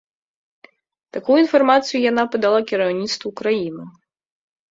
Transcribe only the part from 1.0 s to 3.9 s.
Такую інфармацыю яна падала кіраўніцтву краіны.